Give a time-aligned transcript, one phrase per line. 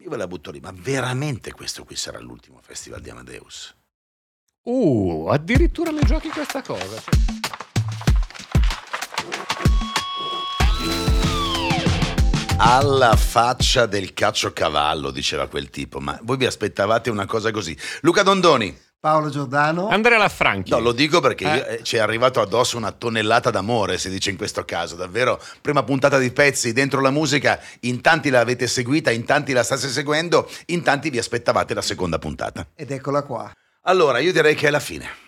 [0.00, 3.74] io ve la butto lì, ma veramente questo qui sarà l'ultimo festival di Amadeus?
[4.62, 7.02] Uh, addirittura le giochi questa cosa.
[12.58, 17.76] Alla faccia del caciocavallo, diceva quel tipo, ma voi vi aspettavate una cosa così.
[18.02, 18.86] Luca Dondoni.
[19.00, 19.88] Paolo Giordano.
[19.88, 20.70] Andrea Laffranchi.
[20.70, 21.74] No, lo dico perché eh.
[21.74, 25.40] eh ci è arrivato addosso una tonnellata d'amore, si dice in questo caso, davvero.
[25.60, 29.86] Prima puntata di pezzi dentro la musica, in tanti l'avete seguita, in tanti la state
[29.86, 32.66] seguendo, in tanti vi aspettavate la seconda puntata.
[32.74, 33.52] Ed eccola qua.
[33.82, 35.27] Allora, io direi che è la fine.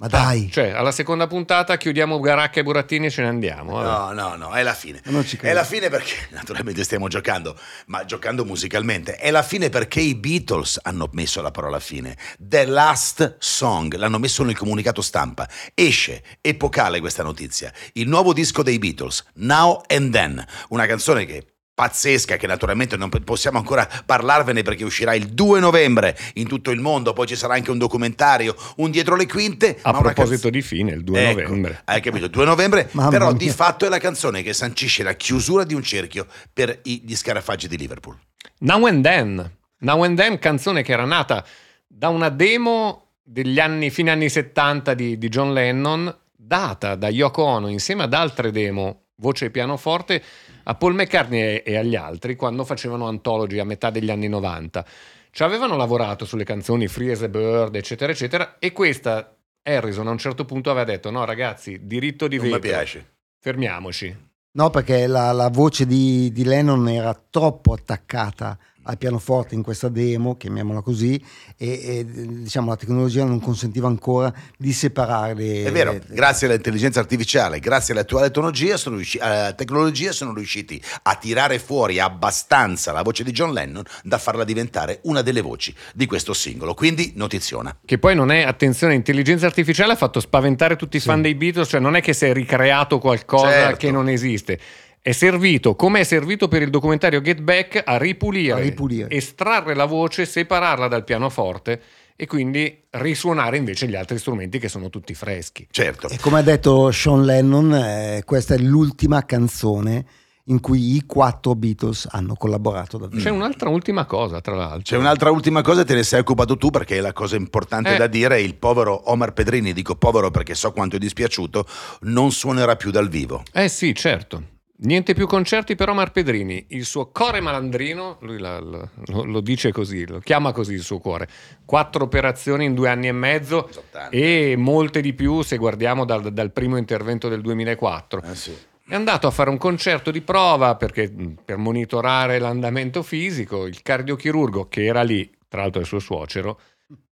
[0.00, 0.46] Ma dai.
[0.48, 3.74] Ah, cioè, alla seconda puntata chiudiamo Garacca e Burattini e ce ne andiamo.
[3.74, 4.14] Vabbè.
[4.14, 5.02] No, no, no, è la fine.
[5.02, 7.54] È la fine perché, naturalmente stiamo giocando,
[7.88, 9.16] ma giocando musicalmente.
[9.16, 12.16] È la fine perché i Beatles hanno messo la parola fine.
[12.38, 15.46] The Last Song, l'hanno messo nel comunicato stampa.
[15.74, 21.44] Esce, epocale questa notizia, il nuovo disco dei Beatles, Now and Then, una canzone che
[21.74, 26.80] pazzesca che naturalmente non possiamo ancora parlarvene perché uscirà il 2 novembre in tutto il
[26.80, 29.78] mondo, poi ci sarà anche un documentario, un dietro le quinte.
[29.82, 31.82] A proposito canz- di fine, il 2 ecco, novembre.
[31.84, 33.36] Hai capito, il 2 novembre, però mia.
[33.36, 37.68] di fatto è la canzone che sancisce la chiusura di un cerchio per gli scarafaggi
[37.68, 38.16] di Liverpool.
[38.58, 41.44] Now and Then, Now and Then, canzone che era nata
[41.86, 47.42] da una demo degli anni, fine anni 70 di, di John Lennon, data da Yoko
[47.42, 50.22] Ono insieme ad altre demo, voce e pianoforte,
[50.64, 54.84] a Paul McCartney e agli altri quando facevano Anthology a metà degli anni 90.
[55.30, 60.10] Ci avevano lavorato sulle canzoni Free as a Bird, eccetera, eccetera, e questa Harrison a
[60.10, 62.48] un certo punto aveva detto: No, ragazzi, diritto di veto.
[62.48, 63.06] Non mi piace.
[63.38, 64.28] Fermiamoci.
[64.52, 68.58] No, perché la, la voce di, di Lennon era troppo attaccata
[68.90, 71.22] al pianoforte in questa demo, chiamiamola così,
[71.56, 75.64] e, e diciamo, la tecnologia non consentiva ancora di separare le...
[75.64, 81.14] È vero, grazie all'intelligenza artificiale, grazie all'attuale tecnologia sono, riusciti, alla tecnologia sono riusciti a
[81.14, 86.06] tirare fuori abbastanza la voce di John Lennon da farla diventare una delle voci di
[86.06, 87.76] questo singolo, quindi notiziona.
[87.84, 91.06] Che poi non è, attenzione, intelligenza artificiale ha fatto spaventare tutti i sì.
[91.06, 93.76] fan dei Beatles, cioè non è che si è ricreato qualcosa certo.
[93.76, 94.58] che non esiste
[95.02, 99.74] è servito, come è servito per il documentario Get Back, a ripulire, a ripulire, estrarre
[99.74, 101.80] la voce, separarla dal pianoforte
[102.16, 105.66] e quindi risuonare invece gli altri strumenti che sono tutti freschi.
[105.70, 106.08] Certo.
[106.10, 110.04] E come ha detto Sean Lennon, eh, questa è l'ultima canzone
[110.44, 113.22] in cui i quattro Beatles hanno collaborato davvero.
[113.22, 114.82] C'è un'altra ultima cosa, tra l'altro.
[114.82, 117.96] C'è un'altra ultima cosa, te ne sei occupato tu perché è la cosa importante eh.
[117.96, 118.42] da dire.
[118.42, 121.64] Il povero Omar Pedrini, dico povero perché so quanto è dispiaciuto,
[122.02, 123.44] non suonerà più dal vivo.
[123.52, 124.58] Eh sì, certo.
[124.82, 129.40] Niente più concerti per Omar Pedrini, il suo cuore malandrino, lui la, la, lo, lo,
[129.40, 131.28] dice così, lo chiama così il suo cuore,
[131.66, 133.68] quattro operazioni in due anni e mezzo
[134.08, 138.22] e molte di più se guardiamo dal, dal primo intervento del 2004.
[138.22, 138.56] Eh sì.
[138.88, 141.12] È andato a fare un concerto di prova perché,
[141.44, 146.58] per monitorare l'andamento fisico, il cardiochirurgo che era lì, tra l'altro è il suo suocero,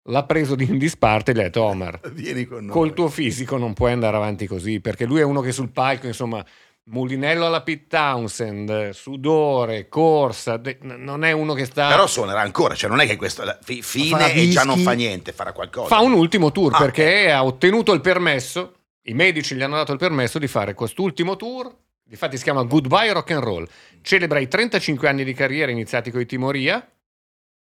[0.08, 2.72] l'ha preso in disparte e gli ha detto Omar, Vieni con noi.
[2.72, 6.06] col tuo fisico non puoi andare avanti così perché lui è uno che sul palco
[6.06, 6.44] insomma
[6.86, 11.88] Mulinello alla Pete Townsend, sudore, corsa, de- non è uno che sta...
[11.88, 15.32] Però suonerà ancora, cioè non è che questo fi- fine e già non fa niente,
[15.32, 15.88] farà qualcosa.
[15.88, 17.30] Fa un ultimo tour ah, perché eh.
[17.30, 18.74] ha ottenuto il permesso,
[19.04, 21.74] i medici gli hanno dato il permesso di fare quest'ultimo tour,
[22.10, 23.68] infatti si chiama Goodbye Rock and Roll,
[24.02, 26.86] celebra i 35 anni di carriera iniziati con i Timoria,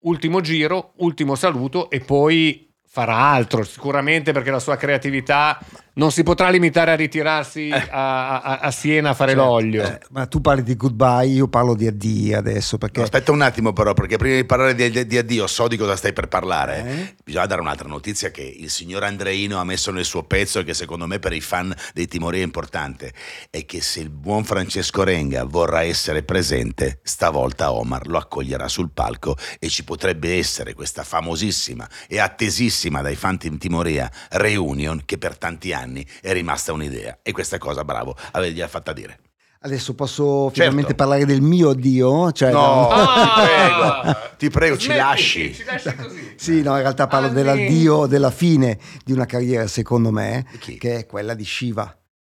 [0.04, 5.58] ultimo giro, ultimo saluto e poi farà altro sicuramente perché la sua creatività
[5.94, 7.88] non si potrà limitare a ritirarsi eh.
[7.90, 9.46] a, a, a, Siena a fare certo.
[9.46, 9.82] l'olio.
[9.82, 12.78] Eh, ma tu parli di goodbye, io parlo di addio adesso.
[12.78, 12.98] Perché...
[12.98, 15.94] No, aspetta un attimo, però, perché prima di parlare di, di addio, so di cosa
[15.96, 16.84] stai per parlare.
[16.84, 17.14] Eh?
[17.22, 20.74] Bisogna dare un'altra notizia che il signor Andreino ha messo nel suo pezzo e che
[20.74, 23.12] secondo me per i fan dei Timori è importante.
[23.48, 28.90] È che se il buon Francesco Renga vorrà essere presente, stavolta Omar lo accoglierà sul
[28.90, 35.18] palco e ci potrebbe essere questa famosissima e attesissima dai fan di Timoria reunion che
[35.18, 39.18] per tanti anni anni è rimasta un'idea e questa cosa, bravo, avergliela fatta dire.
[39.64, 40.60] Adesso posso certo.
[40.60, 42.30] finalmente parlare del mio Dio?
[42.32, 43.14] Cioè no, da...
[43.14, 45.54] ah, ti prego, ti prego, ci lasci.
[45.54, 46.34] Ci lasci così.
[46.36, 50.96] sì, no, in realtà parlo ah, dell'addio, della fine di una carriera, secondo me, che
[50.96, 51.96] è quella di Shiva.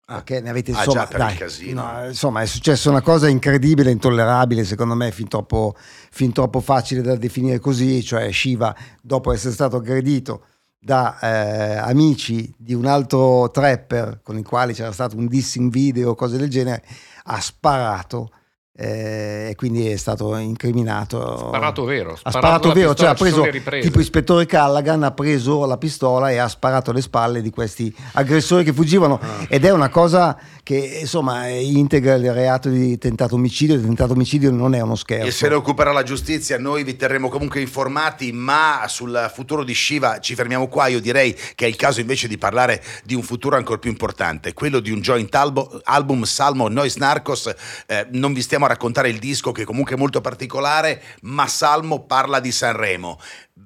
[0.09, 0.15] Ah.
[0.23, 4.95] Perché ne avete insomma, ah, dai, no, insomma, è successa una cosa incredibile, intollerabile, secondo
[4.95, 5.75] me, fin troppo,
[6.13, 8.05] fin troppo facile da definire così.
[8.05, 8.73] Cioè, Shiva,
[9.03, 10.45] dopo essere stato aggredito
[10.87, 16.15] da eh, amici di un altro trapper con i quali c'era stato un dissing video,
[16.15, 16.85] cose del genere,
[17.25, 18.31] ha sparato
[18.77, 21.49] eh, e quindi è stato incriminato.
[21.49, 22.19] Sparato vero.
[22.23, 23.47] Ha sparato vero, cioè ha preso
[23.81, 28.65] tipo ispettore Callaghan, ha preso la pistola e ha sparato alle spalle di questi aggressori
[28.65, 29.47] che fuggivano Ah.
[29.49, 34.51] ed è una cosa che insomma integra il reato di tentato omicidio, il tentato omicidio
[34.51, 35.27] non è uno scherzo.
[35.27, 39.75] E se ne occuperà la giustizia, noi vi terremo comunque informati, ma sul futuro di
[39.75, 40.89] Shiva ci fermiamo qua.
[40.89, 44.53] Io direi che è il caso invece di parlare di un futuro ancora più importante,
[44.55, 47.55] quello di un joint albo- album Salmo Nois Narcos.
[47.87, 52.05] Eh, non vi stiamo a raccontare il disco che comunque è molto particolare, ma Salmo
[52.05, 53.19] parla di Sanremo.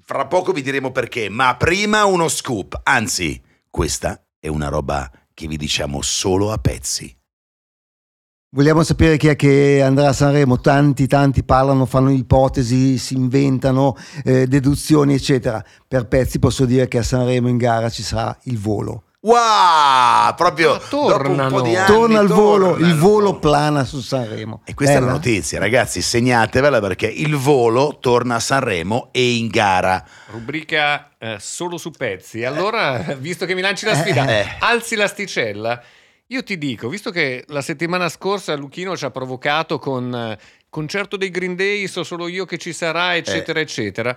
[0.05, 5.47] Fra poco vi diremo perché, ma prima uno scoop, anzi, questa è una roba che
[5.47, 7.14] vi diciamo solo a pezzi.
[8.52, 13.96] Vogliamo sapere chi è che andrà a Sanremo, tanti tanti parlano, fanno ipotesi, si inventano
[14.25, 15.64] eh, deduzioni eccetera.
[15.87, 19.05] Per pezzi posso dire che a Sanremo in gara ci sarà il volo.
[19.22, 21.56] Wow, proprio Ma dopo un po' tornano.
[21.62, 24.62] anni Torna il volo, il volo plana su Sanremo.
[24.64, 25.17] E questa è la Bella?
[25.19, 30.02] notizia, ragazzi, segnatevela perché il volo torna a Sanremo e in gara.
[30.31, 32.44] Rubrica eh, solo su pezzi.
[32.44, 34.46] Allora, visto che mi lanci la sfida, Eh.
[34.61, 35.82] alzi l'asticella.
[36.28, 40.38] Io ti dico, visto che la settimana scorsa Luchino ci ha provocato con eh,
[40.70, 44.17] concerto dei Green Day, so solo io che ci sarà, eccetera, eccetera.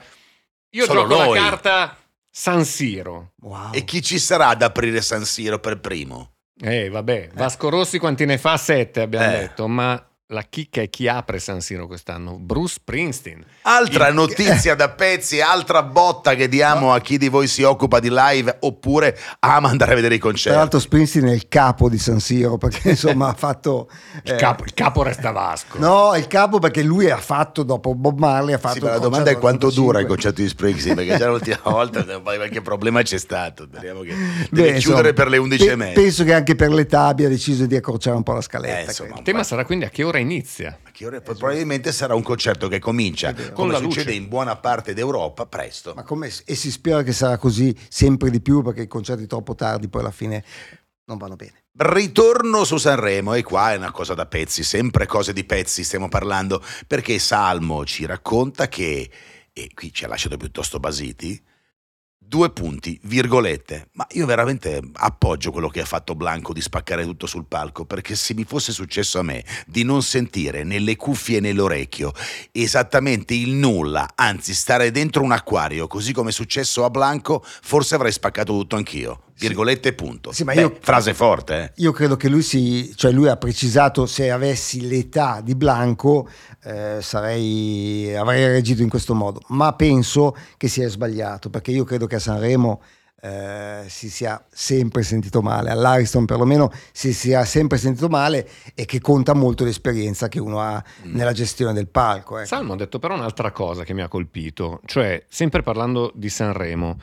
[0.69, 0.87] Io Eh.
[0.87, 1.37] Solo gioco noi.
[1.39, 1.97] la carta
[2.35, 3.33] San Siro.
[3.41, 3.73] Wow.
[3.73, 6.31] E chi ci sarà ad aprire San Siro per primo?
[6.59, 8.57] Eh, vabbè, Vasco Rossi quanti ne fa?
[8.57, 9.39] Sette, abbiamo Eh.
[9.41, 12.37] detto, ma la chicca è chi apre San Siro quest'anno?
[12.39, 13.43] Bruce Springsteen.
[13.63, 17.99] Altra Il- notizia da pezzi, altra botta che diamo a chi di voi si occupa
[17.99, 20.57] di live oppure ama andare a vedere i Tra concerti.
[20.57, 23.89] l'altro Springsteen è il capo di San Siro perché insomma ha fatto...
[24.23, 25.77] Il, eh, capo, il capo resta Vasco.
[25.77, 28.99] No, il capo perché lui ha fatto dopo Bob Marley ha fatto Sì, ma la
[28.99, 30.15] domanda è quanto del dura il 95.
[30.15, 33.65] concerto di Springsteen, perché già l'ultima volta qualche problema c'è stato.
[33.71, 36.01] Speriamo che Beh, deve insomma, chiudere per le 11 e pe- mezza.
[36.01, 38.79] Penso che anche per l'età abbia deciso di accorciare un po' la scaletta.
[38.79, 39.15] Eh, insomma.
[39.17, 40.77] Il tema sarà quindi a che ora inizia?
[40.83, 44.17] Ma che ore- Probabilmente sarà un concerto che comincia, Con la succede luce.
[44.17, 45.93] in buona parte d'Europa, presto.
[45.95, 49.55] Ma come, e si spera che sarà così sempre di più perché i concerti troppo
[49.55, 50.43] tardi poi alla fine
[51.05, 51.63] non vanno bene.
[51.75, 56.07] Ritorno su Sanremo e qua è una cosa da pezzi, sempre cose di pezzi stiamo
[56.07, 59.09] parlando, perché Salmo ci racconta che,
[59.51, 61.41] e qui ci ha lasciato piuttosto basiti,
[62.25, 67.27] due punti, virgolette, ma io veramente appoggio quello che ha fatto Blanco di spaccare tutto
[67.27, 71.41] sul palco, perché se mi fosse successo a me di non sentire nelle cuffie e
[71.41, 72.13] nell'orecchio
[72.51, 77.95] esattamente il nulla, anzi stare dentro un acquario, così come è successo a Blanco, forse
[77.95, 79.23] avrei spaccato tutto anch'io.
[79.37, 80.31] Virgolette punto.
[80.31, 81.71] Sì, ma Beh, io- frase forte, eh.
[81.77, 86.29] Io credo che lui si, cioè lui ha precisato se avessi l'età di Blanco
[86.63, 92.05] eh, sarei, avrei reagito in questo modo, ma penso che sia sbagliato perché io credo
[92.07, 92.81] che a Sanremo
[93.21, 98.99] eh, si sia sempre sentito male, all'Ariston perlomeno si sia sempre sentito male e che
[98.99, 101.15] conta molto l'esperienza che uno ha Mm.
[101.15, 102.37] nella gestione del palco.
[102.37, 102.47] ecco.
[102.47, 106.97] Salmo ha detto però un'altra cosa che mi ha colpito, cioè sempre parlando di Sanremo,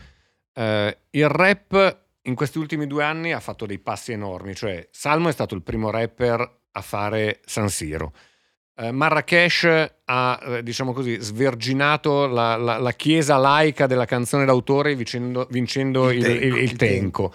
[0.53, 1.99] eh, il rap
[2.31, 5.62] in questi ultimi due anni ha fatto dei passi enormi, cioè Salmo è stato il
[5.62, 8.12] primo rapper a fare San Siro.
[8.77, 9.65] Eh, Marrakesh
[10.05, 16.11] ha, eh, diciamo così, sverginato la, la- la chiesa laica della canzone d'autore vincendo, vincendo
[16.11, 17.35] Il il, Tenco, il- il il Tenco.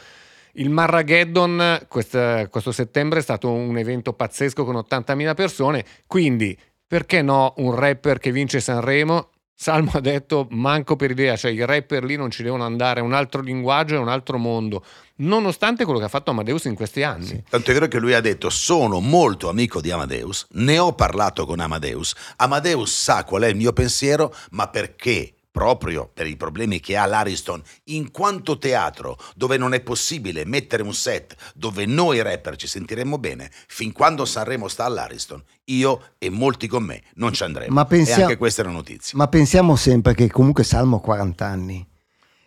[0.53, 6.57] Il Marrageddon questa- questo settembre è stato un evento pazzesco con 80.000 persone, quindi
[6.87, 9.29] perché no un rapper che vince Sanremo?
[9.57, 13.03] Salmo ha detto manco per idea, cioè i rapper lì non ci devono andare, è
[13.03, 14.83] un altro linguaggio, è un altro mondo,
[15.17, 17.25] nonostante quello che ha fatto Amadeus in questi anni.
[17.25, 17.43] Sì.
[17.49, 21.45] Tanto è vero che lui ha detto sono molto amico di Amadeus, ne ho parlato
[21.45, 26.81] con Amadeus, Amadeus sa qual è il mio pensiero, ma perché proprio per i problemi
[26.81, 32.21] che ha l'Ariston in quanto teatro dove non è possibile mettere un set dove noi
[32.21, 37.31] rapper ci sentiremmo bene, fin quando Sanremo sta all'Ariston, io e molti con me non
[37.31, 37.73] ci andremo.
[37.73, 39.17] Ma pensiamo- E anche questa è una notizia.
[39.17, 41.87] Ma pensiamo sempre che comunque Salmo ha 40 anni.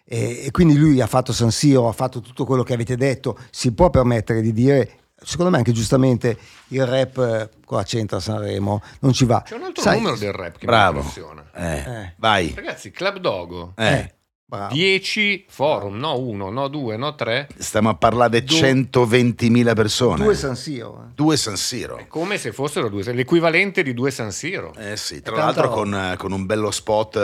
[0.05, 3.39] E, e quindi lui ha fatto San Siro, ha fatto tutto quello che avete detto,
[3.51, 8.83] si può permettere di dire, secondo me anche giustamente, il rap eh, cosa c'entra Sanremo,
[9.01, 9.43] non ci va.
[9.43, 10.93] C'è un altro Sai- numero del rap che Bravo.
[10.93, 11.45] mi impressiona.
[11.55, 12.13] Eh, Eh.
[12.17, 12.53] Vai.
[12.55, 14.15] Ragazzi, Club Dogo, Eh.
[14.51, 14.75] Eh, bravo.
[14.75, 17.49] 10 forum, no 1, no 2, no 3.
[17.59, 20.25] Stiamo a parlare di Due- 120.000 persone.
[20.25, 21.05] Due San Siro.
[21.07, 21.13] eh.
[21.15, 21.99] Due San Siro.
[21.99, 24.73] È come se fossero due, l'equivalente di due San Siro.
[24.79, 27.21] Eh sì, tra l'altro con, con un bello spot eh,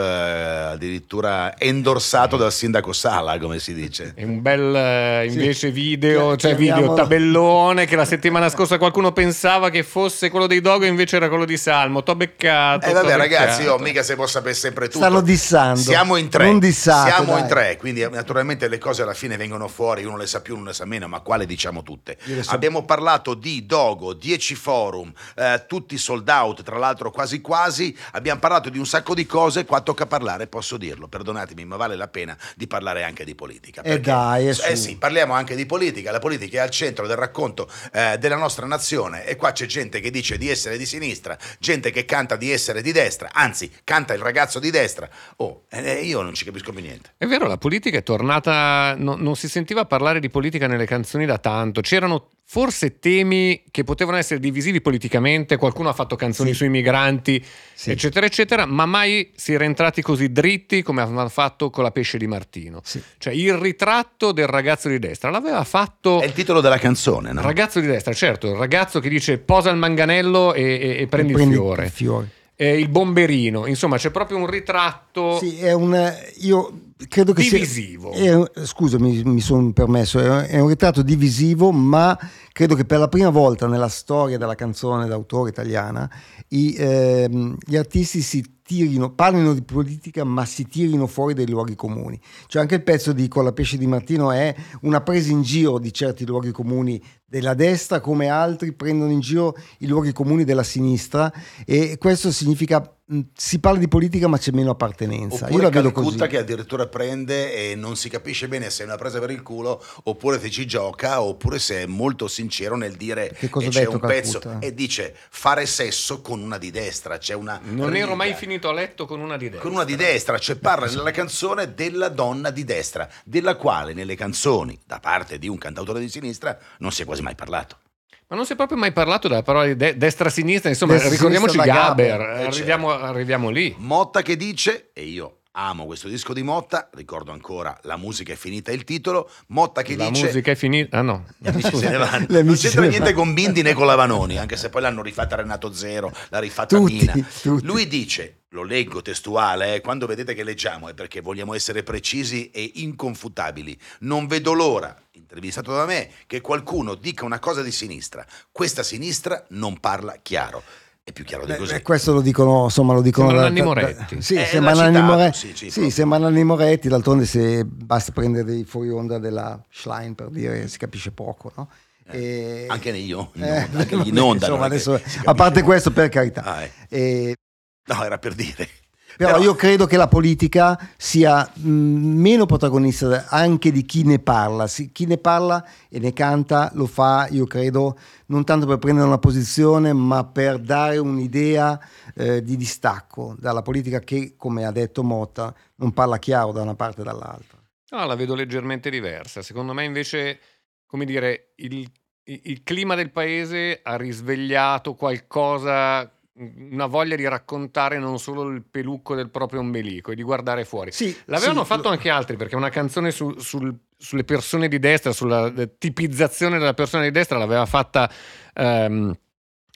[0.72, 4.12] addirittura endorsato dal sindaco Sala, come si dice.
[4.14, 9.12] È un bel eh, invece video, Chi- cioè video tabellone che la settimana scorsa qualcuno
[9.12, 12.02] pensava che fosse quello dei Dogo e invece era quello di Salmo.
[12.02, 12.84] T'ho beccato.
[12.84, 13.78] Eh t'ho vabbè ragazzi, beccato.
[13.78, 14.98] io mica se può sapere sempre tutto.
[14.98, 15.80] Stanno dissando.
[15.80, 16.44] Siamo in tre.
[16.44, 17.12] Non dissate.
[17.16, 17.42] Siamo dai.
[17.42, 20.56] in tre, quindi eh, naturalmente le cose alla fine vengono fuori, uno le sa più,
[20.56, 22.18] uno le sa meno, ma qua le diciamo tutte.
[22.40, 27.96] So- Abbiamo parlato di Dogo, 10 forum, eh, tutti sold out, tra l'altro quasi quasi,
[28.12, 31.96] abbiamo parlato di un sacco di cose, qua tocca parlare, posso dirlo, perdonatemi, ma vale
[31.96, 33.82] la pena di parlare anche di politica.
[33.82, 37.68] Eh dai, eh sì, parliamo anche di politica, la politica è al centro del racconto
[37.92, 41.90] eh, della nostra nazione e qua c'è gente che dice di essere di sinistra, gente
[41.90, 45.08] che canta di essere di destra, anzi canta il ragazzo di destra.
[45.36, 47.03] Oh, eh, io non ci capisco più niente.
[47.16, 51.26] È vero, la politica è tornata, no- non si sentiva parlare di politica nelle canzoni
[51.26, 56.56] da tanto, c'erano forse temi che potevano essere divisivi politicamente, qualcuno ha fatto canzoni Sì.
[56.56, 57.42] sui migranti,
[57.72, 57.90] Sì.
[57.90, 62.18] eccetera, eccetera, ma mai si era entrati così dritti come avevano fatto con la pesce
[62.18, 62.80] di Martino.
[62.84, 63.02] Sì.
[63.18, 66.20] Cioè il ritratto del ragazzo di destra l'aveva fatto...
[66.20, 67.40] È il titolo della canzone, no?
[67.40, 71.32] Ragazzo di destra, certo, il ragazzo che dice posa il manganello e, e- e prendi,
[71.32, 71.84] il fiore.
[71.86, 72.28] il fiore.
[72.56, 75.38] Eh, il bomberino, insomma, c'è proprio un ritratto.
[75.38, 76.14] Sì, è un.
[76.42, 76.72] Io
[77.08, 78.12] credo che sia- Divisivo.
[78.12, 80.18] è un- scusami, mi sono permesso.
[80.20, 82.18] È un, è un ritratto divisivo, ma
[82.52, 86.08] credo che per la prima volta nella storia della canzone d'autore italiana
[86.48, 91.74] i, ehm, gli artisti si tirino, parlino di politica, ma si tirino fuori dai luoghi
[91.74, 92.18] comuni.
[92.46, 95.78] Cioè, anche il pezzo di Con la pesce di Martino è una presa in giro
[95.78, 100.62] di certi luoghi comuni della destra, come altri prendono in giro i luoghi comuni della
[100.62, 101.32] sinistra,
[101.66, 102.88] e questo significa.
[103.34, 105.40] Si parla di politica, ma c'è meno appartenenza.
[105.40, 106.30] Io Oppure la vedo Calcutta così.
[106.30, 109.78] che addirittura prende e non si capisce bene se è una presa per il culo
[110.04, 114.00] oppure se ci gioca oppure se è molto sincero nel dire Che cosa c'è un
[114.00, 114.66] pezzo Calcutta?
[114.66, 118.06] e dice fare sesso con una di destra, c'è una Non riga.
[118.06, 119.62] ero mai finito a letto con una di destra.
[119.62, 124.14] con una di destra, cioè parla nella canzone della donna di destra, della quale nelle
[124.14, 127.78] canzoni da parte di un cantautore di sinistra non si è quasi mai parlato.
[128.26, 131.56] Ma non si è proprio mai parlato della parola di de- destra-sinistra, insomma, Destra, ricordiamoci
[131.56, 133.74] la Gaber, Gaber, eh, arriviamo, arriviamo lì.
[133.78, 138.36] Motta che dice, e io amo questo disco di Motta, ricordo ancora La musica è
[138.36, 140.24] finita il titolo, Motta che La dice...
[140.24, 140.98] musica è finita.
[140.98, 141.26] Ah no.
[141.38, 142.26] Gli amici se ne vanno.
[142.42, 145.72] Non c'entra niente con Bindi né con la Vanoni, anche se poi l'hanno rifatta Renato
[145.72, 147.12] Zero, l'ha rifatta Tutti, Mina.
[147.12, 147.64] tutti.
[147.64, 152.50] Lui dice, lo leggo testuale, eh, quando vedete che leggiamo è perché vogliamo essere precisi
[152.52, 153.76] e inconfutabili.
[154.00, 158.24] Non vedo l'ora, intervistato da me, che qualcuno dica una cosa di sinistra.
[158.52, 160.62] Questa sinistra non parla chiaro.
[161.02, 161.72] È più chiaro di così.
[161.74, 164.22] beh, questo lo dicono, insomma, lo dicono Sembra Nanni Moretti.
[164.22, 165.36] Sì, Eh, sembra Nanni Moretti.
[165.36, 165.90] sì, sì, Sì, proprio.
[165.90, 170.78] sembra Nanni Moretti, d'altronde se basta prendere dei fuori onda della Schlein per dire si
[170.78, 171.68] capisce poco, no?
[172.06, 175.90] E- Anche io, in Eh, onda, anche gli in onda, insomma, adesso, a parte questo,
[175.90, 176.42] per carità.
[176.44, 176.70] Ah, eh.
[176.88, 177.36] E-
[177.86, 178.68] No, era per dire.
[179.16, 184.66] Però, io credo che la politica sia mh, meno protagonista anche di chi ne parla.
[184.66, 189.06] Si- chi ne parla e ne canta lo fa, io credo, non tanto per prendere
[189.06, 191.78] una posizione, ma per dare un'idea
[192.16, 196.74] eh, di distacco dalla politica che, come ha detto Motta, non parla chiaro da una
[196.74, 197.62] parte e dall'altra.
[197.90, 199.42] No, la vedo leggermente diversa.
[199.42, 200.40] Secondo me invece,
[200.86, 201.88] come dire, il-
[202.24, 209.14] il clima del paese ha risvegliato qualcosa, una voglia di raccontare non solo il pelucco
[209.14, 210.90] del proprio ombelico e di guardare fuori.
[210.90, 215.12] Sì, L'avevano sì, fatto anche altri perché una canzone su- sul- sulle persone di destra,
[215.12, 218.10] sulla eh, tipizzazione della persona di destra l'aveva fatta
[218.54, 219.16] ehm,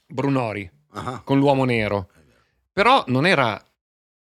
[0.07, 2.09] Brunori Ah, con l'uomo nero.
[2.73, 3.61] Però non era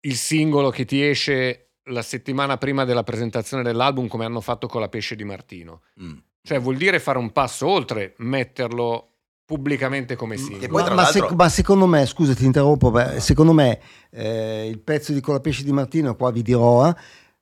[0.00, 4.80] il singolo che ti esce la settimana prima della presentazione dell'album come hanno fatto con
[4.80, 5.82] la pesce di Martino.
[6.02, 6.16] mm.
[6.42, 9.15] Cioè vuol dire fare un passo oltre, metterlo
[9.46, 10.66] pubblicamente come singolo.
[10.66, 13.78] Poi, ma, tra ma secondo me, scusa ti interrompo, beh, secondo me
[14.10, 16.94] eh, il pezzo di Colapesce di Martino, qua vi dirò, eh,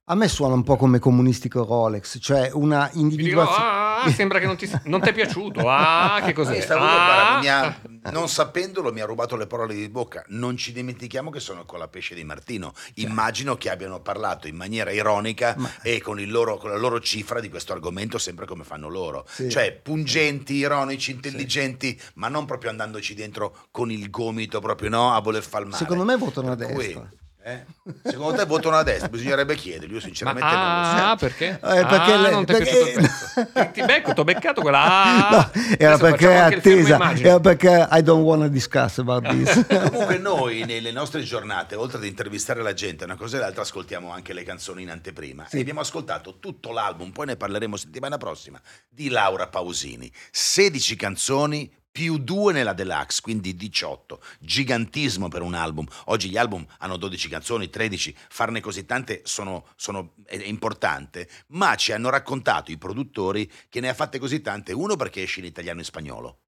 [0.07, 3.65] a me suona un po' come comunistico Rolex, cioè una Vi dico, individuazione...
[3.65, 5.63] ah, sembra che non ti, non ti è piaciuto.
[5.77, 6.61] Ah, che cos'è?
[6.69, 6.77] Ah.
[6.77, 7.81] guarda, mi ha-
[8.13, 10.23] non sapendolo mi ha rubato le parole di bocca.
[10.29, 12.73] Non ci dimentichiamo che sono con la pesce di Martino.
[12.97, 17.01] Immagino che abbiano parlato in maniera ironica Ma- e con, il loro- con la loro
[17.01, 19.25] cifra di questo argomento, sempre come fanno loro.
[19.29, 19.49] Sì.
[19.49, 25.21] Cioè, pungenti, ironici, intelligenti, ma non proprio andandoci dentro con il gomito, proprio no, a
[25.21, 25.77] voler far male.
[25.77, 27.09] Secondo me votano a Per cui, destra.
[27.47, 27.65] Eh?
[28.03, 29.09] Secondo te votano a destra?
[29.09, 29.91] Bisognerebbe chiedergli.
[29.93, 31.05] Io Ma, sinceramente non lo so.
[31.05, 31.49] ah, perché?
[31.51, 33.71] Eh, perché ah, le- non ti è perché- piaciuto.
[33.73, 34.83] Ti becco, ti ho beccato quella.
[34.83, 37.29] Ah, No, era Adesso perché è attesa, immagine.
[37.29, 39.67] era perché I don't want to discuss about this.
[39.91, 44.11] Comunque noi nelle nostre giornate, oltre ad intervistare la gente, una cosa e l'altra, ascoltiamo
[44.11, 45.45] anche le canzoni in anteprima.
[45.49, 45.59] Sì.
[45.59, 48.59] E abbiamo ascoltato tutto l'album, poi ne parleremo settimana prossima,
[48.89, 50.11] di Laura Pausini.
[50.31, 54.21] 16 canzoni più due nella deluxe, quindi 18.
[54.41, 55.87] Gigantismo per un album.
[56.07, 61.77] Oggi gli album hanno 12 canzoni, 13, farne così tante sono, sono- è importante, ma
[61.77, 65.47] ci hanno raccontato i produttori che ne ha fatte così tante, uno perché esce in
[65.47, 66.39] italiano e spagnolo,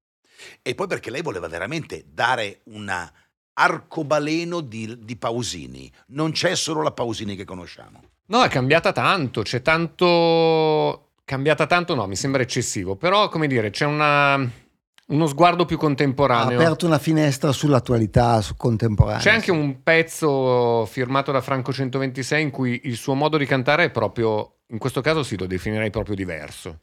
[0.61, 3.09] e poi perché lei voleva veramente dare una
[3.53, 5.89] arcobaleno di, di Pausini.
[6.07, 8.03] Non c'è solo la Pausini che conosciamo.
[8.25, 11.11] No, è cambiata tanto, c'è tanto...
[11.23, 14.65] Cambiata tanto no, mi sembra eccessivo, però come dire, c'è una...
[15.07, 16.59] uno sguardo più Ha contemporaneo.
[16.59, 19.19] aperto una finestra sull'attualità su contemporanea.
[19.21, 23.85] C'è anche un pezzo firmato da Franco 126 in cui il suo modo di cantare
[23.85, 26.79] è proprio, in questo caso sì, lo definirei proprio diverso.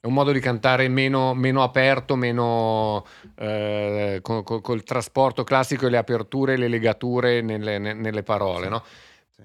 [0.00, 3.04] È un modo di cantare meno, meno aperto, meno
[3.36, 8.22] eh, co- co- col trasporto classico e le aperture e le legature nelle, ne- nelle
[8.22, 8.68] parole.
[8.68, 8.82] no?
[9.34, 9.42] Sì.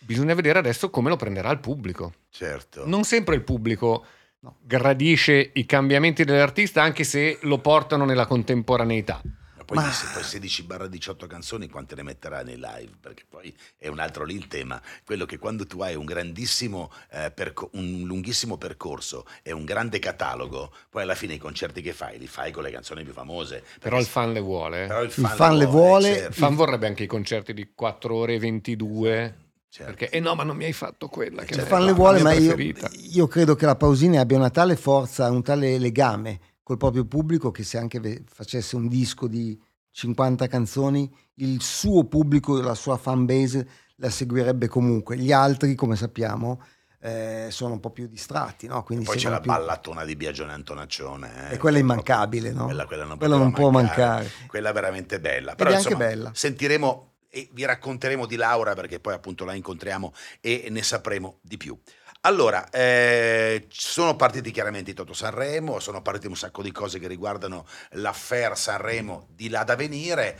[0.00, 2.12] Bisogna vedere adesso come lo prenderà il pubblico.
[2.30, 2.82] Certo.
[2.84, 4.04] Non sempre il pubblico
[4.44, 4.56] No.
[4.60, 9.20] gradisce i cambiamenti dell'artista, anche se lo portano nella contemporaneità.
[9.56, 12.90] Ma poi, Ma- se poi 16 barra 18 canzoni quante ne metterà nei live?
[13.00, 16.90] Perché poi è un altro lì il tema, quello che quando tu hai un grandissimo,
[17.12, 21.92] eh, perco- un lunghissimo percorso e un grande catalogo, poi alla fine i concerti che
[21.92, 23.62] fai li fai con le canzoni più famose.
[23.78, 24.86] Però il fan le vuole.
[24.88, 27.70] però il Il fan le vuole, vuole, Il certo, fan vorrebbe anche i concerti di
[27.72, 29.36] 4 ore e 22.
[29.72, 29.94] Certo.
[29.94, 32.20] Perché, eh no, ma non mi hai fatto quella che è fan la- le vuole,
[32.22, 36.76] ma io, io credo che la Pausini abbia una tale forza, un tale legame col
[36.76, 39.58] proprio pubblico che se anche facesse un disco di
[39.90, 45.16] 50 canzoni, il suo pubblico, la sua fan base la seguirebbe comunque.
[45.16, 46.60] Gli altri, come sappiamo,
[47.00, 48.82] eh, sono un po' più distratti, no?
[48.84, 51.50] Quindi poi c'è la più- ballatona di Biagione Antonaccione.
[51.50, 52.64] eh, E quella è immancabile, no?
[52.66, 54.30] Quella, quella non, Quella non può mancare.
[54.46, 55.50] Quella è veramente bella.
[55.52, 56.30] Ed Però è anche insomma, bella.
[56.32, 61.56] sentiremo e vi racconteremo di Laura perché poi appunto la incontriamo e ne sapremo di
[61.56, 61.78] più.
[62.24, 67.08] Allora, eh, sono partiti chiaramente i Toto Sanremo, sono partite un sacco di cose che
[67.08, 70.38] riguardano l'affair Sanremo di là da venire.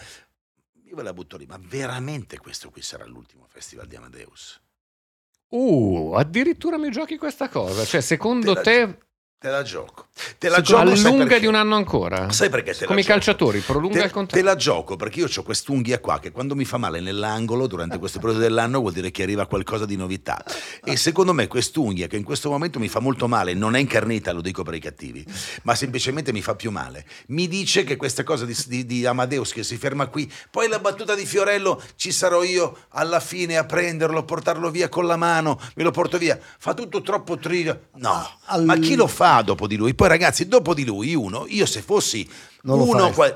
[0.85, 4.61] Io ve la butto lì, ma veramente questo qui sarà l'ultimo festival di Amadeus?
[5.49, 7.85] Uh, addirittura mi giochi questa cosa.
[7.85, 8.99] Cioè, secondo Te la- te,
[9.43, 10.07] Te la gioco.
[10.39, 11.41] Te la gioco allunga perché?
[11.41, 12.31] di un anno ancora?
[12.31, 13.15] Sai perché te la Come i gioco?
[13.15, 14.45] calciatori, prolunga Te, il te contratto.
[14.45, 18.21] la gioco perché io ho quest'unghia qua che quando mi fa male nell'angolo durante questo
[18.21, 20.45] periodo dell'anno vuol dire che arriva qualcosa di novità.
[20.85, 24.31] E secondo me quest'unghia che in questo momento mi fa molto male, non è incarnita,
[24.31, 25.27] lo dico per i cattivi,
[25.63, 27.05] ma semplicemente mi fa più male.
[27.29, 30.79] Mi dice che questa cosa di, di- di Amadeus che si ferma qui, poi la
[30.79, 35.17] battuta di Fiorello ci sarò io alla fine a prenderlo, a portarlo via con la
[35.17, 36.39] mano, me lo porto via.
[36.59, 37.89] Fa tutto troppo trio.
[37.95, 39.95] No, Al- ma chi lo fa dopo di lui?
[39.95, 42.29] Poi ragazzi, dopo di lui uno, io se fossi
[42.63, 43.15] Non uno faresti.
[43.15, 43.35] qua-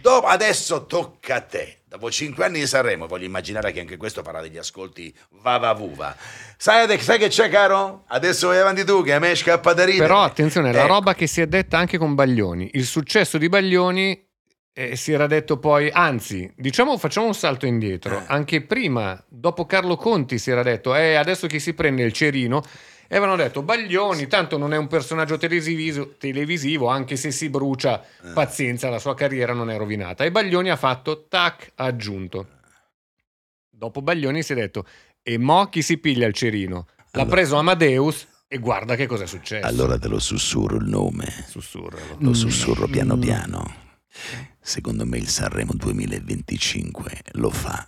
[0.00, 1.78] dopo- adesso tocca a te.
[1.92, 5.74] Dopo cinque anni di Sanremo, voglio immaginare che anche questo parla degli ascolti va va
[5.74, 6.16] vuva.
[6.56, 8.04] Sai, sai che c'è, caro?
[8.06, 10.06] Adesso vai avanti tu, che a me scappa da ridere.
[10.06, 10.86] Però attenzione, la Ecco.
[10.94, 12.70] roba che si è detta anche con Baglioni.
[12.72, 14.26] Il successo di Baglioni
[14.72, 18.20] eh, si era detto poi, anzi, diciamo facciamo un salto indietro.
[18.20, 18.24] Eh.
[18.28, 22.62] Anche prima, dopo Carlo Conti, si era detto, eh, adesso chi si prende il cerino.
[23.08, 28.02] E avevano detto, Baglioni, tanto non è un personaggio televisivo, televisivo anche se si brucia,
[28.02, 28.30] Eh.
[28.32, 30.24] pazienza, la sua carriera non è rovinata.
[30.24, 32.46] E Baglioni ha fatto, tac, ha aggiunto.
[33.68, 34.86] Dopo Baglioni si è detto,
[35.22, 36.86] e mo chi si piglia il cerino?
[37.12, 39.66] L'ha Allora- preso Amadeus e guarda che cosa è successo.
[39.66, 41.26] Allora te lo sussurro il nome.
[41.48, 42.16] Sussurralo.
[42.20, 42.32] Lo Mm.
[42.34, 43.20] sussurro piano Mm.
[43.20, 43.74] piano.
[44.60, 47.86] Secondo me il Sanremo 2025 lo fa.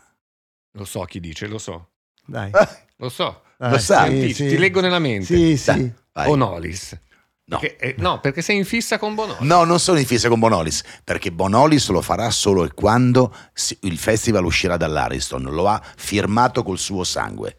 [0.73, 1.91] Lo so chi dice, lo so.
[2.27, 2.51] Dai.
[3.05, 3.43] Lo so.
[3.59, 4.21] dai, Lo sai.
[4.21, 4.49] sì, Ti, sì.
[4.49, 5.27] ti leggo nella mente.
[5.27, 5.93] Sì, sì.
[6.13, 6.27] Dai.
[6.27, 6.99] Bonolis.
[7.47, 7.59] No.
[7.59, 9.41] Perché, eh, no, perché sei in fissa con Bonolis.
[9.43, 13.99] No, non sono in fissa con Bonolis, perché Bonolis lo farà solo quando si- il
[13.99, 17.59] festival uscirà dall'Ariston, lo ha firmato col suo sangue.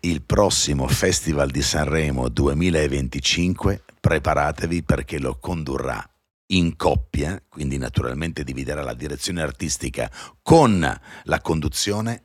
[0.00, 6.04] Il prossimo Festival di Sanremo 2025, preparatevi perché lo condurrà
[6.46, 10.10] in coppia, quindi naturalmente dividerà la direzione artistica
[10.42, 12.24] con la conduzione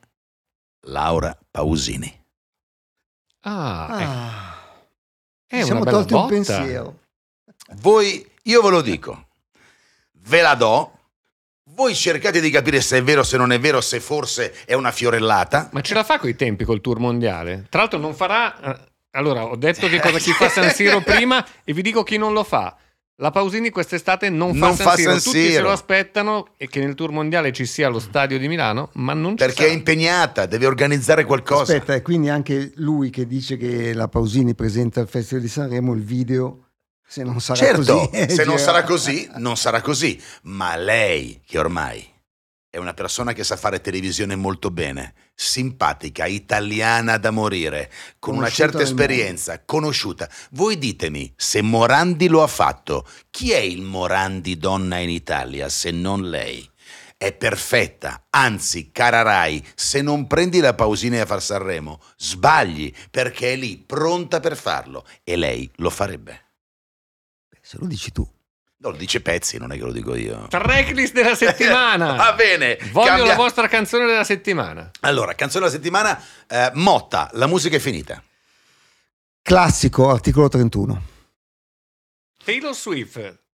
[0.88, 2.17] Laura Pausini.
[3.40, 4.58] Ah, eh, Ah,
[5.46, 6.98] è ci una siamo tolti un pensiero.
[7.80, 9.28] Voi, io ve lo dico,
[10.12, 10.92] ve la do,
[11.70, 14.90] voi cercate di capire se è vero, se non è vero, se forse è una
[14.90, 15.68] fiorellata.
[15.72, 17.66] Ma ce la fa coi tempi col tour mondiale?
[17.68, 18.58] Tra l'altro non farà...
[18.60, 18.78] eh,
[19.12, 22.32] Allora, ho detto che cosa chi fa San Siro prima e vi dico chi non
[22.32, 22.76] lo fa.
[23.20, 25.10] La Pausini quest'estate non fa Non San fa Siro.
[25.10, 25.62] San Tutti se Siro.
[25.64, 29.30] lo aspettano e che nel tour mondiale ci sia lo stadio di Milano, ma non
[29.30, 29.72] ci Perché è sarà.
[29.72, 31.72] impegnata, deve organizzare qualcosa.
[31.74, 35.94] Aspetta, e quindi anche lui che dice che la Pausini presenta il Festival di Sanremo,
[35.94, 36.68] il video,
[37.04, 38.30] se non sarà certo, così...
[38.30, 40.22] se non gira- sarà così, non sarà così.
[40.42, 42.06] Ma lei, che ormai
[42.70, 48.48] è una persona che sa fare televisione molto bene, simpatica, italiana da morire, con una
[48.48, 50.28] Conosciuta certa nel esperienza, conosciuta.
[50.50, 55.92] Voi ditemi, se Morandi lo ha fatto, chi è il Morandi donna in Italia se
[55.92, 56.68] non lei?
[57.16, 63.52] È perfetta, anzi, cara Rai, se non prendi la pausina a far Sanremo, sbagli, perché
[63.52, 66.46] è lì, pronta per farlo, e lei lo farebbe.
[67.60, 68.28] Se lo dici tu.
[68.80, 70.46] No, lo dice Pezzi, non è che lo dico io.
[70.48, 72.14] Tracklist della settimana.
[72.16, 72.78] Va bene.
[72.92, 74.88] Voglio cambia- la vostra canzone della settimana.
[75.00, 78.22] Allora, canzone della settimana, eh, Motta, la musica è finita.
[79.42, 81.02] Classico, articolo 31.
[82.44, 83.38] Taylor Swift.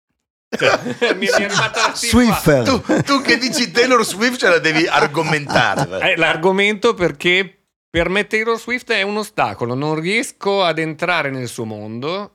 [0.54, 0.78] Cioè,
[1.16, 1.50] mi, mi è.
[1.94, 2.64] Swiffer.
[2.64, 6.12] Tu, tu che dici Taylor Swift ce la devi argomentare.
[6.12, 11.48] Eh, l'argomento perché per me Taylor Swift è un ostacolo, non riesco ad entrare nel
[11.48, 12.34] suo mondo.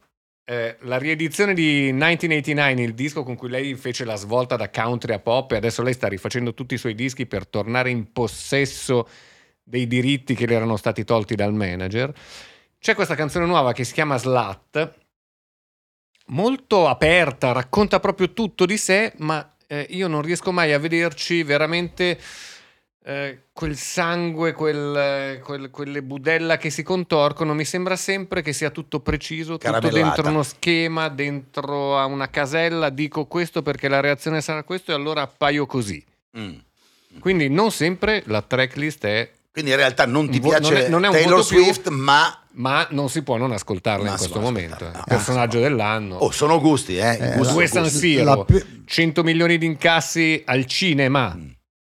[0.50, 5.12] Eh, la riedizione di 1989, il disco con cui lei fece la svolta da country
[5.12, 9.06] a pop, e adesso lei sta rifacendo tutti i suoi dischi per tornare in possesso
[9.62, 12.14] dei diritti che le erano stati tolti dal manager.
[12.78, 14.94] C'è questa canzone nuova che si chiama Slut,
[16.28, 21.42] molto aperta, racconta proprio tutto di sé, ma eh, io non riesco mai a vederci
[21.42, 22.18] veramente
[23.08, 27.54] eh, quel sangue, quel, eh, quel- quelle budella che si contorcono.
[27.54, 32.90] Mi sembra sempre che sia tutto preciso, tutto dentro uno schema, dentro a una casella.
[32.90, 36.04] Dico questo perché la reazione sarà questo e allora appaio così.
[36.38, 36.56] Mm.
[37.20, 41.04] Quindi non sempre la tracklist è, Quindi in realtà non ti piace non è- non
[41.04, 44.18] è un Taylor voto più- Swift, ma ma non si può non ascoltarla Non in
[44.18, 44.74] questo momento.
[44.74, 44.98] ascoltarla.
[44.98, 46.16] Il personaggio dell'anno.
[46.16, 47.16] oh, sono gusti, eh.
[47.32, 47.98] Eh, gusti, la- San gusti.
[47.98, 51.48] Siro, la pi- 100 milioni di incassi al cinema Mm.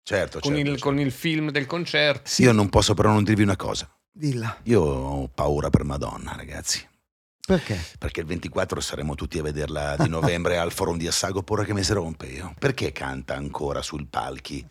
[0.09, 0.85] Certo, con, certo, il, certo.
[0.88, 2.31] con il film del concerto.
[2.40, 3.90] Io non posso però non dirvi una cosa.
[4.12, 4.57] Dilla.
[4.62, 6.81] Io ho paura per Madonna, ragazzi.
[7.45, 7.77] Perché?
[7.99, 11.75] Perché il 24 saremo tutti a vederla di novembre al Forum di Assago, porra che
[11.75, 12.55] mi si rompe io.
[12.57, 14.64] Perché canta ancora sul palchi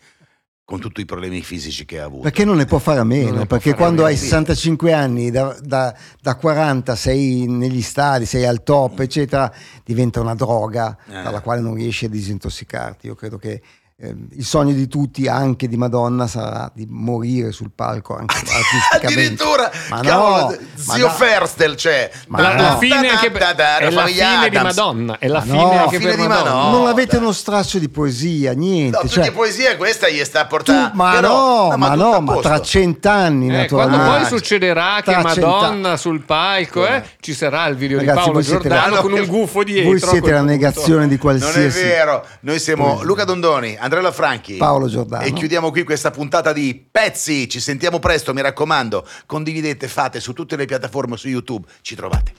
[0.64, 2.22] con tutti i problemi fisici che ha avuto?
[2.22, 3.44] Perché non ne può fare a meno?
[3.44, 4.24] Perché quando hai sì.
[4.24, 9.52] 65 anni, da, da- da 40 sei negli stadi, sei al top, eccetera,
[9.84, 11.12] diventa una droga Eh.
[11.12, 13.06] dalla quale non riesci a disintossicarti.
[13.06, 13.60] Io credo che
[13.98, 19.06] eh, il sogno di tutti, anche di Madonna, sarà di morire sul palco anche artisticamente.
[19.06, 20.56] Addirittura, Ma cavolo, no,
[20.86, 21.12] ma zio no.
[21.12, 22.10] Ferstel c'è.
[22.28, 22.62] Ma la, no.
[22.62, 24.76] la fine anche per, Da, da, da, è la fine di Adams.
[24.76, 25.18] Madonna.
[25.18, 26.52] È la Ma fine no, anche fine per di Madonna.
[26.52, 26.76] Madonna.
[26.78, 28.98] non avete uno straccio di poesia, niente.
[29.02, 30.90] No, cioè, che poesia questa gli sta a tu- portare.
[30.92, 34.28] ma Però- no, ma, no, ma tra cent'anni, Eh, quando naturalmente.
[34.28, 35.32] poi succederà che Tra Madonna
[35.62, 35.96] cent'anni.
[35.98, 39.88] sul palco eh, ci sarà il video Ragazzi, di Paolo Giordano con un gufo dietro.
[39.90, 41.82] Voi siete la negazione di Non è qualsiasi.
[41.82, 43.00] vero, noi siamo.
[43.04, 45.22] Luca Dondoni, Andrea Franchi, Paolo Giordano.
[45.22, 47.48] E chiudiamo qui questa puntata di Pezzi.
[47.48, 49.06] Ci sentiamo presto, mi raccomando.
[49.26, 51.68] Condividete, fate su tutte le piattaforme su YouTube.
[51.82, 52.32] Ci trovate.